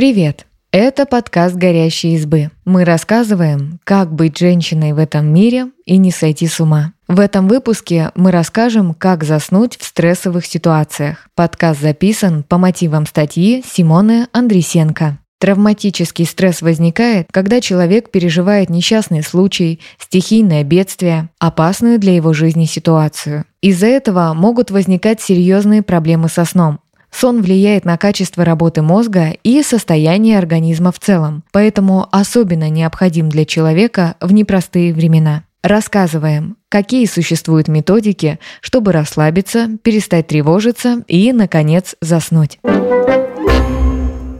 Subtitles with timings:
[0.00, 0.46] Привет!
[0.72, 2.50] Это подкаст «Горящие избы».
[2.64, 6.94] Мы рассказываем, как быть женщиной в этом мире и не сойти с ума.
[7.06, 11.28] В этом выпуске мы расскажем, как заснуть в стрессовых ситуациях.
[11.34, 15.18] Подкаст записан по мотивам статьи Симоны Андресенко.
[15.38, 23.44] Травматический стресс возникает, когда человек переживает несчастный случай, стихийное бедствие, опасную для его жизни ситуацию.
[23.60, 29.62] Из-за этого могут возникать серьезные проблемы со сном, Сон влияет на качество работы мозга и
[29.62, 35.42] состояние организма в целом, поэтому особенно необходим для человека в непростые времена.
[35.62, 42.58] Рассказываем, какие существуют методики, чтобы расслабиться, перестать тревожиться и, наконец, заснуть.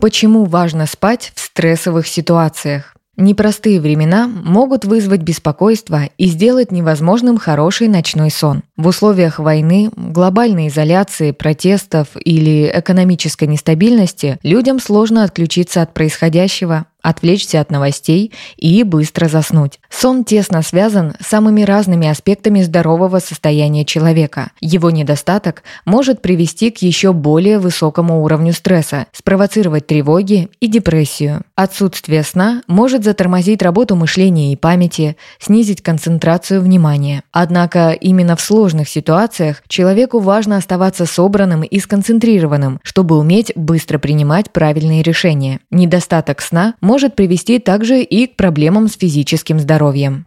[0.00, 2.95] Почему важно спать в стрессовых ситуациях?
[3.16, 8.62] Непростые времена могут вызвать беспокойство и сделать невозможным хороший ночной сон.
[8.76, 17.60] В условиях войны, глобальной изоляции, протестов или экономической нестабильности людям сложно отключиться от происходящего, отвлечься
[17.60, 19.78] от новостей и быстро заснуть.
[19.88, 24.50] Сон тесно связан с самыми разными аспектами здорового состояния человека.
[24.60, 31.42] Его недостаток может привести к еще более высокому уровню стресса, спровоцировать тревоги и депрессию.
[31.54, 37.22] Отсутствие сна может затормозить работу мышления и памяти, снизить концентрацию внимания.
[37.30, 44.50] Однако именно в сложных ситуациях человеку важно оставаться собранным и сконцентрированным, чтобы уметь быстро принимать
[44.50, 45.60] правильные решения.
[45.70, 50.24] Недостаток сна может может привести также и к проблемам с физическим здоровьем.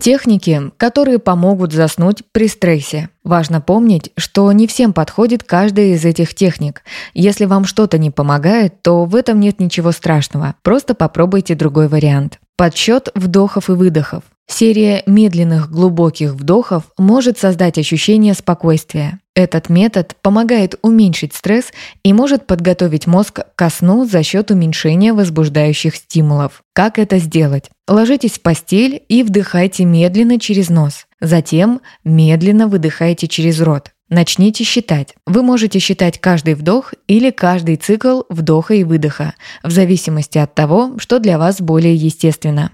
[0.00, 3.08] Техники, которые помогут заснуть при стрессе.
[3.22, 6.82] Важно помнить, что не всем подходит каждая из этих техник.
[7.14, 10.56] Если вам что-то не помогает, то в этом нет ничего страшного.
[10.64, 12.40] Просто попробуйте другой вариант.
[12.56, 14.24] Подсчет вдохов и выдохов.
[14.48, 19.20] Серия медленных глубоких вдохов может создать ощущение спокойствия.
[19.40, 25.96] Этот метод помогает уменьшить стресс и может подготовить мозг ко сну за счет уменьшения возбуждающих
[25.96, 26.62] стимулов.
[26.74, 27.70] Как это сделать?
[27.88, 31.06] Ложитесь в постель и вдыхайте медленно через нос.
[31.22, 33.92] Затем медленно выдыхайте через рот.
[34.10, 35.14] Начните считать.
[35.26, 39.32] Вы можете считать каждый вдох или каждый цикл вдоха и выдоха,
[39.62, 42.72] в зависимости от того, что для вас более естественно.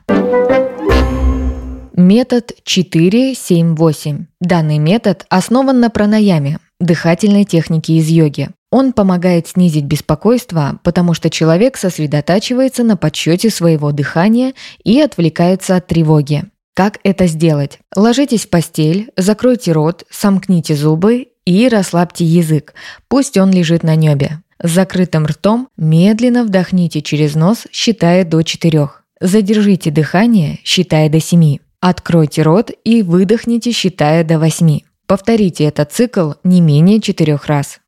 [1.99, 4.27] Метод 478.
[4.43, 8.51] Данный метод основан на пранаяме, дыхательной технике из йоги.
[8.71, 14.53] Он помогает снизить беспокойство, потому что человек сосредотачивается на подсчете своего дыхания
[14.85, 16.45] и отвлекается от тревоги.
[16.75, 17.79] Как это сделать?
[17.97, 22.75] Ложитесь в постель, закройте рот, сомкните зубы и расслабьте язык,
[23.09, 24.43] пусть он лежит на небе.
[24.63, 29.03] С закрытым ртом медленно вдохните через нос, считая до четырех.
[29.19, 31.63] Задержите дыхание, считая до семи.
[31.89, 34.81] Откройте рот и выдохните, считая до 8.
[35.07, 37.79] Повторите этот цикл не менее четырех раз.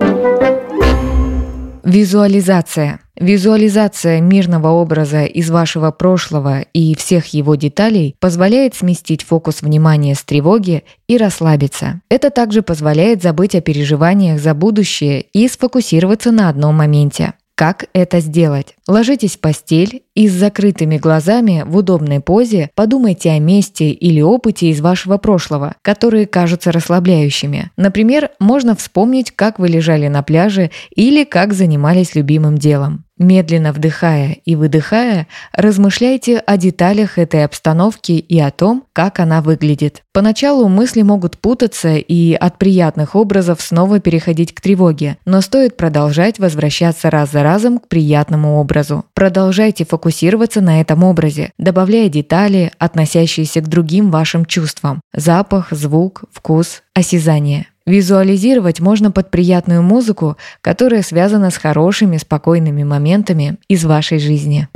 [1.83, 3.01] Визуализация.
[3.17, 10.23] Визуализация мирного образа из вашего прошлого и всех его деталей позволяет сместить фокус внимания с
[10.23, 12.01] тревоги и расслабиться.
[12.09, 17.35] Это также позволяет забыть о переживаниях за будущее и сфокусироваться на одном моменте.
[17.57, 18.78] Как это сделать?
[18.89, 24.71] Ложитесь в постель и с закрытыми глазами в удобной позе подумайте о месте или опыте
[24.71, 27.71] из вашего прошлого, которые кажутся расслабляющими.
[27.77, 33.05] Например, можно вспомнить, как вы лежали на пляже или как занимались любимым делом.
[33.19, 40.03] Медленно вдыхая и выдыхая, размышляйте о деталях этой обстановки и о том, как она выглядит.
[40.13, 46.39] Поначалу мысли могут путаться и от приятных образов снова переходить к тревоге, но стоит продолжать
[46.39, 49.05] возвращаться раз за разом к приятному образу.
[49.15, 56.83] Продолжайте фокусироваться на этом образе, добавляя детали, относящиеся к другим вашим чувствам– запах, звук, вкус,
[56.95, 57.67] осязание.
[57.87, 64.69] Визуализировать можно под приятную музыку, которая связана с хорошими, спокойными моментами из вашей жизни.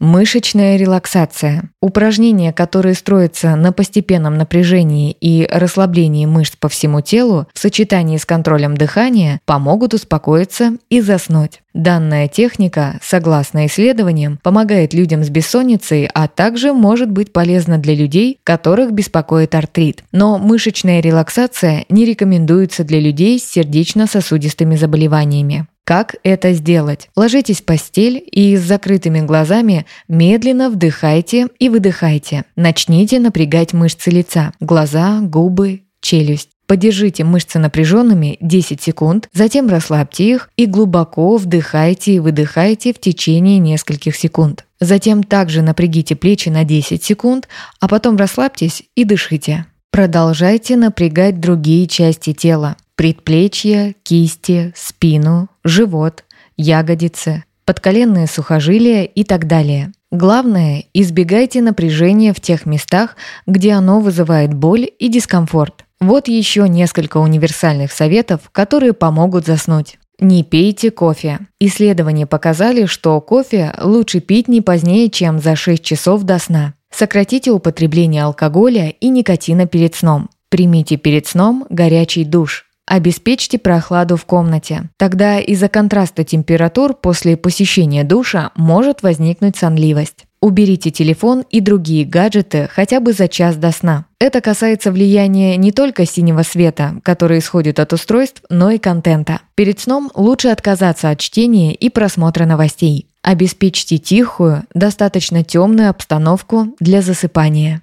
[0.00, 1.70] Мышечная релаксация.
[1.82, 8.24] Упражнения, которые строятся на постепенном напряжении и расслаблении мышц по всему телу в сочетании с
[8.24, 11.62] контролем дыхания помогут успокоиться и заснуть.
[11.74, 18.38] Данная техника, согласно исследованиям, помогает людям с бессонницей, а также может быть полезна для людей,
[18.44, 20.04] которых беспокоит артрит.
[20.12, 25.66] Но мышечная релаксация не рекомендуется для людей с сердечно-сосудистыми заболеваниями.
[25.88, 27.08] Как это сделать?
[27.16, 32.44] Ложитесь в постель и с закрытыми глазами медленно вдыхайте и выдыхайте.
[32.56, 36.50] Начните напрягать мышцы лица, глаза, губы, челюсть.
[36.66, 43.58] Подержите мышцы напряженными 10 секунд, затем расслабьте их и глубоко вдыхайте и выдыхайте в течение
[43.58, 44.66] нескольких секунд.
[44.80, 47.48] Затем также напрягите плечи на 10 секунд,
[47.80, 49.64] а потом расслабьтесь и дышите.
[49.90, 52.76] Продолжайте напрягать другие части тела.
[52.98, 56.24] Предплечья, кисти, спину, живот,
[56.56, 59.92] ягодицы, подколенные сухожилия и так далее.
[60.10, 63.14] Главное, избегайте напряжения в тех местах,
[63.46, 65.84] где оно вызывает боль и дискомфорт.
[66.00, 69.96] Вот еще несколько универсальных советов, которые помогут заснуть.
[70.18, 71.38] Не пейте кофе.
[71.60, 76.74] Исследования показали, что кофе лучше пить не позднее, чем за 6 часов до сна.
[76.90, 80.30] Сократите употребление алкоголя и никотина перед сном.
[80.48, 82.67] Примите перед сном горячий душ.
[82.88, 84.84] Обеспечьте прохладу в комнате.
[84.96, 90.24] Тогда из-за контраста температур после посещения душа может возникнуть сонливость.
[90.40, 94.06] Уберите телефон и другие гаджеты хотя бы за час до сна.
[94.18, 99.40] Это касается влияния не только синего света, который исходит от устройств, но и контента.
[99.54, 103.06] Перед сном лучше отказаться от чтения и просмотра новостей.
[103.22, 107.82] Обеспечьте тихую, достаточно темную обстановку для засыпания.